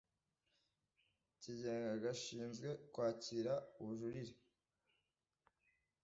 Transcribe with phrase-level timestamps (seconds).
[1.41, 4.33] kigenga gashinzwe kwakira ubujurire